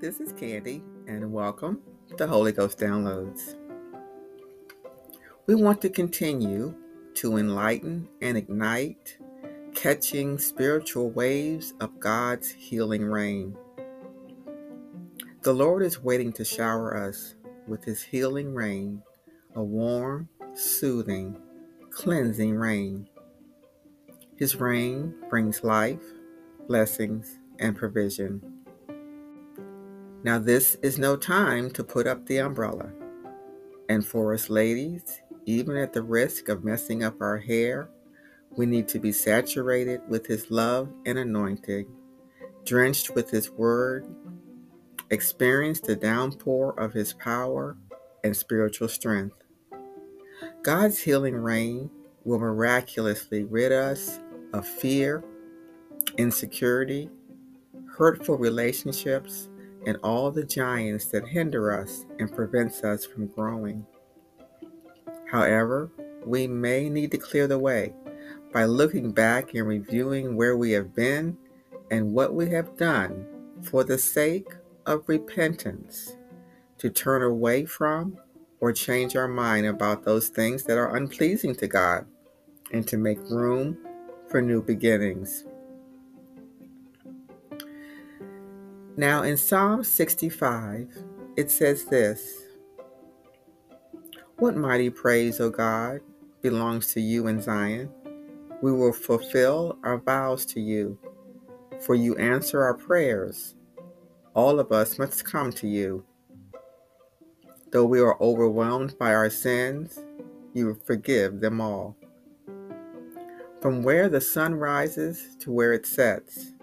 [0.00, 1.80] this is Candy, and welcome
[2.16, 3.56] to Holy Ghost Downloads.
[5.48, 6.76] We want to continue
[7.14, 9.18] to enlighten and ignite,
[9.74, 13.56] catching spiritual waves of God's healing rain.
[15.42, 17.34] The Lord is waiting to shower us
[17.66, 19.02] with His healing rain,
[19.56, 21.42] a warm, soothing,
[21.90, 23.08] cleansing rain.
[24.36, 26.04] His rain brings life,
[26.68, 28.57] blessings, and provision.
[30.24, 32.90] Now, this is no time to put up the umbrella.
[33.88, 37.88] And for us ladies, even at the risk of messing up our hair,
[38.56, 41.86] we need to be saturated with His love and anointing,
[42.64, 44.06] drenched with His word,
[45.10, 47.76] experience the downpour of His power
[48.24, 49.36] and spiritual strength.
[50.62, 51.90] God's healing rain
[52.24, 54.18] will miraculously rid us
[54.52, 55.22] of fear,
[56.18, 57.08] insecurity,
[57.96, 59.48] hurtful relationships,
[59.88, 63.86] and all the giants that hinder us and prevents us from growing.
[65.30, 65.90] However,
[66.26, 67.94] we may need to clear the way
[68.52, 71.38] by looking back and reviewing where we have been
[71.90, 73.26] and what we have done
[73.62, 74.48] for the sake
[74.84, 76.18] of repentance,
[76.76, 78.18] to turn away from
[78.60, 82.04] or change our mind about those things that are unpleasing to God,
[82.72, 83.78] and to make room
[84.28, 85.46] for new beginnings.
[88.98, 90.88] Now, in Psalm 65,
[91.36, 92.42] it says this
[94.38, 96.00] What mighty praise, O God,
[96.42, 97.90] belongs to you in Zion?
[98.60, 100.98] We will fulfill our vows to you,
[101.86, 103.54] for you answer our prayers.
[104.34, 106.04] All of us must come to you.
[107.70, 110.00] Though we are overwhelmed by our sins,
[110.54, 111.96] you forgive them all.
[113.62, 116.54] From where the sun rises to where it sets,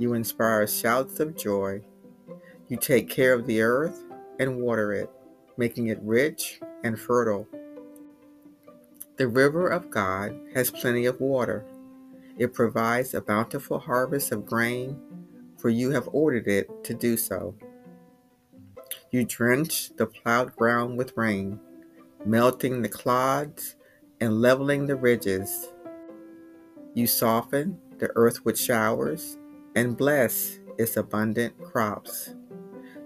[0.00, 1.82] you inspire shouts of joy.
[2.70, 4.00] You take care of the earth
[4.38, 5.10] and water it,
[5.56, 7.48] making it rich and fertile.
[9.16, 11.64] The river of God has plenty of water.
[12.38, 14.96] It provides a bountiful harvest of grain,
[15.58, 17.56] for you have ordered it to do so.
[19.10, 21.58] You drench the plowed ground with rain,
[22.24, 23.74] melting the clods
[24.20, 25.72] and leveling the ridges.
[26.94, 29.38] You soften the earth with showers
[29.74, 32.30] and bless its abundant crops.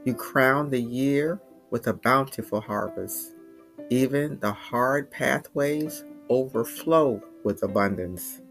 [0.04, 3.34] You crown the year with a bountiful harvest.
[3.88, 8.42] Even the hard pathways overflow with abundance.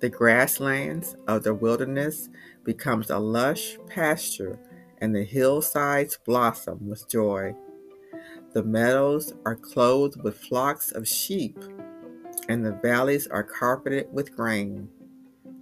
[0.00, 2.30] The grasslands of the wilderness
[2.64, 4.58] becomes a lush pasture
[5.02, 7.54] and the hillsides blossom with joy.
[8.54, 11.58] The meadows are clothed with flocks of sheep
[12.48, 14.88] and the valleys are carpeted with grain.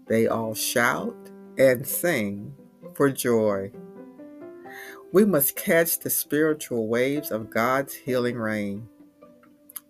[0.06, 1.16] They all shout
[1.58, 2.54] and sing
[2.94, 3.72] for joy.
[5.12, 8.88] We must catch the spiritual waves of God's healing rain.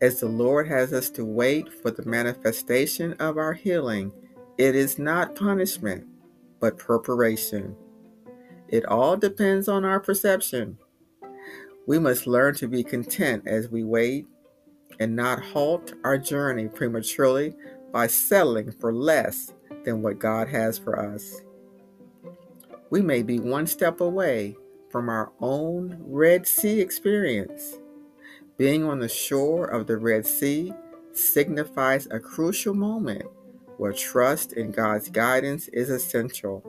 [0.01, 4.13] As the Lord has us to wait for the manifestation of our healing,
[4.59, 6.07] it is not punishment,
[6.59, 7.77] but preparation.
[8.67, 10.79] It all depends on our perception.
[11.87, 14.27] We must learn to be content as we wait
[14.99, 17.55] and not halt our journey prematurely
[17.93, 19.53] by settling for less
[19.85, 21.43] than what God has for us
[22.93, 24.55] we may be one step away
[24.93, 27.79] from our own Red Sea experience.
[28.59, 30.73] Being on the shore of the Red Sea
[31.13, 33.25] signifies a crucial moment
[33.79, 36.63] where trust in God's guidance is essential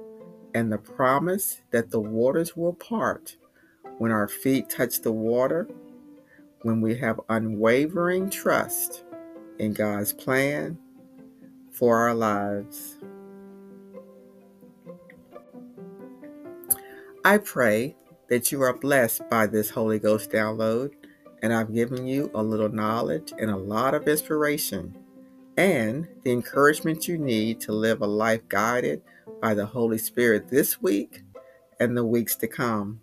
[0.55, 3.35] and the promise that the waters will part
[3.97, 5.67] when our feet touch the water,
[6.61, 9.03] when we have unwavering trust
[9.59, 10.77] in God's plan
[11.71, 12.97] for our lives.
[17.25, 17.95] I pray
[18.33, 20.89] that you are blessed by this Holy Ghost download,
[21.43, 24.97] and I've given you a little knowledge and a lot of inspiration
[25.55, 29.03] and the encouragement you need to live a life guided
[29.39, 31.21] by the Holy Spirit this week
[31.79, 33.01] and the weeks to come.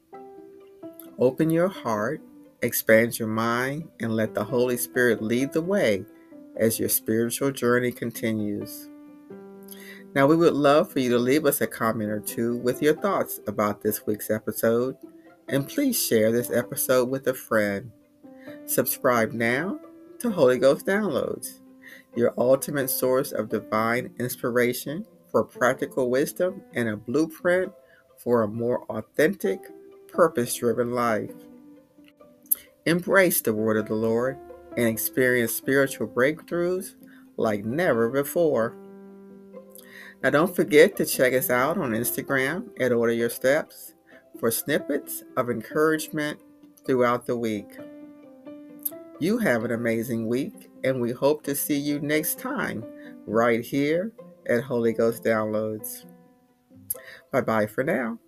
[1.17, 2.21] Open your heart,
[2.61, 6.05] expand your mind, and let the Holy Spirit lead the way
[6.57, 8.89] as your spiritual journey continues.
[10.13, 12.97] Now, we would love for you to leave us a comment or two with your
[12.97, 14.97] thoughts about this week's episode,
[15.51, 17.91] and please share this episode with a friend.
[18.67, 19.81] Subscribe now
[20.21, 21.59] to Holy Ghost Downloads,
[22.15, 27.73] your ultimate source of divine inspiration for practical wisdom and a blueprint
[28.17, 29.61] for a more authentic,
[30.07, 31.35] purpose driven life.
[32.87, 34.39] Embrace the word of the Lord
[34.77, 36.95] and experience spiritual breakthroughs
[37.37, 38.77] like never before.
[40.23, 43.95] Now, don't forget to check us out on Instagram at Order Your Steps
[44.39, 46.41] for snippets of encouragement
[46.87, 47.79] throughout the week.
[49.19, 52.85] You have an amazing week, and we hope to see you next time
[53.27, 54.13] right here
[54.47, 56.07] at Holy Ghost Downloads.
[57.31, 58.19] Bye bye for now.